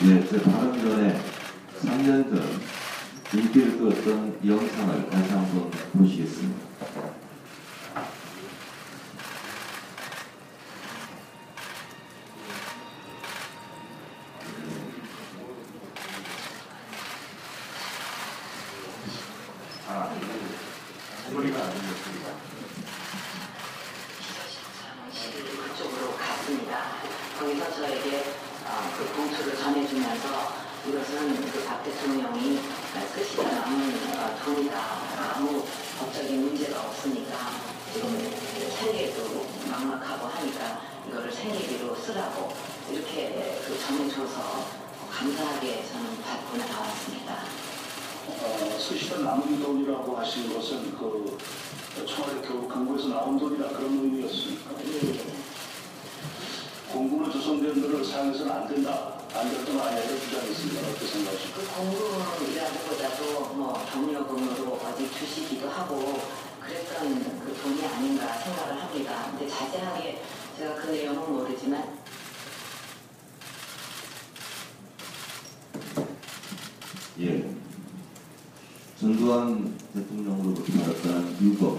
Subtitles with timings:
[0.00, 1.20] 네, 제 발언 전에
[1.82, 2.60] 3년 전
[3.34, 6.68] 인기를 끌었던 영상을 다시 한번 보시겠습니다.
[19.88, 20.14] 아,
[21.30, 22.30] 소리가 안 들렸습니다.
[24.78, 26.78] 사무실이 그쪽으로 갔습니다.
[27.38, 28.24] 거기서 저에게
[28.64, 32.58] 어, 그 봉투를 전해주면서 이것은 그 박 대통령이
[33.14, 34.76] 쓰시다 남은 어, 돈이다.
[35.34, 35.64] 아무
[35.98, 37.36] 법적인 문제가 없으니까
[37.92, 38.18] 지금
[38.78, 42.52] 생계도 막막하고 하니까 이거를 생계비로 쓰라고
[42.90, 44.66] 이렇게 그 전해줘서
[45.10, 47.44] 감사하게 저는 받고 나왔습니다.
[48.28, 51.36] 어, 쓰시던 남은 돈이라고 하신 것은 그
[52.06, 54.70] 청와대 교육 광고에서 나온 돈이라 그런 의미였습니까?
[54.86, 55.48] 예.
[56.92, 57.82] 공군의 조성대원
[58.28, 59.14] 사용해서는 안 된다.
[59.34, 60.88] 안 됐던 아니라고 주장했습니다.
[60.88, 61.60] 어떻게 생각하십니까?
[61.60, 66.20] 그 공금이라기보다도 뭐 경력금으로 어디 주시기도 하고
[66.60, 69.30] 그랬던 그 돈이 아닌가 생각을 합니다.
[69.30, 70.22] 근데 자세하게
[70.58, 71.98] 제가 그 내용은 모르지만
[77.20, 77.50] 예.
[79.00, 81.78] 전두환 대통령으로부터 받았던 6억.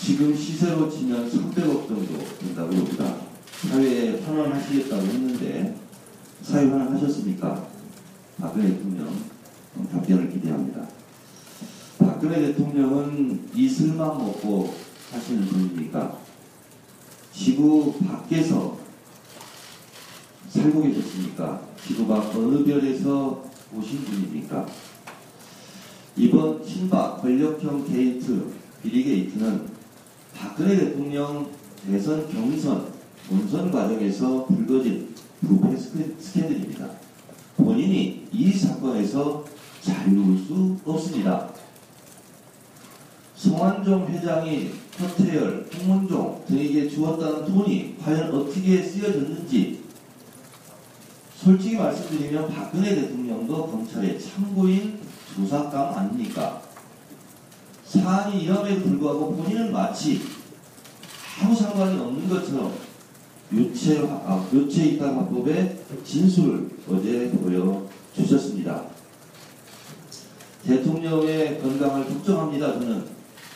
[0.00, 3.35] 지금 시세로 치면 300억 정도 된다고 봅니다.
[3.62, 5.76] 사회에 환원하시겠다고 했는데,
[6.42, 7.66] 사회 환원하셨습니까?
[8.38, 9.08] 박근혜 대통령
[9.76, 10.86] 어, 답변을 기대합니다.
[11.98, 14.74] 박근혜 대통령은 이슬만 먹고
[15.10, 16.18] 사시는 분입니까?
[17.32, 18.78] 지구 밖에서
[20.48, 21.62] 살고 계셨습니까?
[21.86, 24.66] 지구 밖 어느 별에서 오신 분입니까?
[26.16, 29.68] 이번 친박 권력형 게이트, 비리 게이트는
[30.34, 31.50] 박근혜 대통령
[31.86, 32.95] 대선 경선
[33.28, 36.88] 본선 과정에서 불거진 부패 스캔- 스캔들입니다.
[37.56, 39.44] 본인이 이 사건에서
[39.80, 41.48] 자유로울 수 없습니다.
[43.34, 44.70] 성완종 회장이
[45.00, 49.84] 허태열, 홍문종 등에게 주었다는 돈이 과연 어떻게 쓰여졌는지
[51.36, 54.98] 솔직히 말씀드리면 박근혜 대통령도 검찰의 참고인
[55.34, 56.62] 조사감 아닙니까?
[57.84, 60.22] 사안이 이럼에도 불구하고 본인은 마치
[61.40, 62.72] 아무 상관이 없는 것처럼
[63.52, 68.84] 유체, 아, 유체이탈화법의 진술을 어제 보여주셨습니다.
[70.64, 72.72] 대통령의 건강을 걱정합니다.
[72.74, 73.04] 저는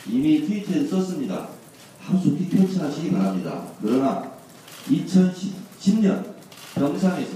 [0.09, 1.49] 이미 트위터에 썼습니다.
[1.99, 3.65] 하루 종일 표출하시기 바랍니다.
[3.83, 4.33] 그러나
[4.89, 6.25] 2010년
[6.75, 7.33] 병상에서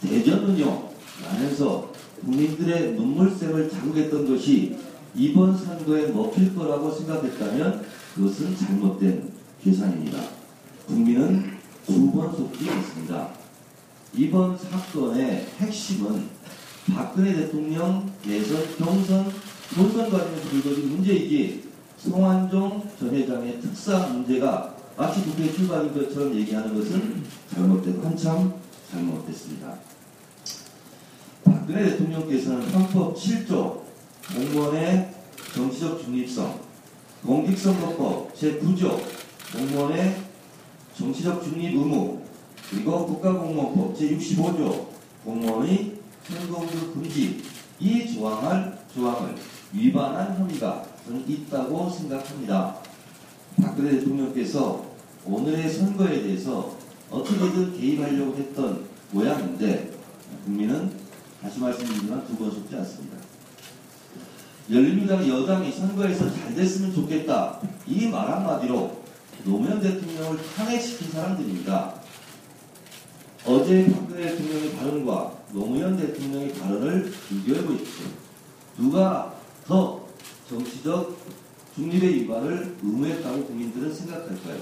[0.00, 0.90] 대전 운영
[1.24, 4.76] 하면서 국민들의 눈물샘을 자극했던 것이
[5.14, 9.30] 이번 선거에 먹힐 거라고 생각했다면 그것은 잘못된
[9.62, 10.18] 계산입니다.
[10.86, 13.28] 국민은 두 번 속기 있습니다.
[14.14, 16.28] 이번 사건의 핵심은
[16.94, 19.32] 박근혜 대통령 대선 경선
[19.74, 21.64] 본선 과정에서 불거진 문제이기
[21.96, 28.52] 송환종 전 회장의 특사 문제가 마치 국회 출발인 것처럼 얘기하는 것은 잘못된 한참
[28.90, 29.78] 잘못됐습니다.
[31.44, 33.80] 박근혜 대통령께서는 헌법 7조
[34.34, 35.10] 공무원의
[35.54, 36.60] 정치적 중립성,
[37.24, 39.00] 공직선거법 제9조
[39.56, 40.31] 공무원의
[40.96, 42.20] 정치적 중립 의무,
[42.70, 44.86] 그리고 국가공무원법 제65조
[45.24, 47.42] 공무원의 선거운동 금지
[47.80, 49.34] 이 조항을, 조항을
[49.72, 52.76] 위반한 혐의가 저는 있다고 생각합니다.
[53.60, 54.84] 박근혜 대통령께서
[55.24, 56.76] 오늘의 선거에 대해서
[57.10, 59.90] 어떻게든 개입하려고 했던 모양인데
[60.44, 60.92] 국민은
[61.40, 63.16] 다시 말씀드리지만 두 번 속지 않습니다.
[64.70, 67.60] 열린민주당 여당이 선거에서 잘 됐으면 좋겠다.
[67.86, 69.01] 이 말 한마디로
[69.44, 72.00] 노무현 대통령을 탄핵시킨 사람들입니다.
[73.44, 78.06] 어제 박근혜 대통령의 발언과 노무현 대통령의 발언을 비교해 보십시오.
[78.78, 79.34] 누가
[79.66, 80.06] 더
[80.48, 81.16] 정치적
[81.74, 84.60] 중립의 위반을 의무했다고 국민들은 생각할까요?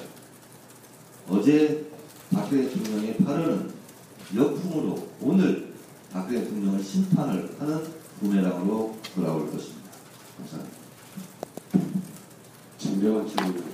[1.29, 1.87] 어제
[2.33, 3.71] 박근혜 대통령의 발언은
[4.35, 5.75] 역풍으로 오늘
[6.13, 7.85] 박근혜 대통령을 심판을 하는
[8.21, 9.91] 부메랑으로 돌아올 것입니다.
[10.39, 10.81] 감사합니다.
[12.79, 13.70] 진정한 질문을